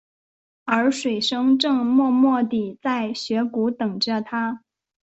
[0.65, 4.63] 而水笙正默默地在雪谷等着他。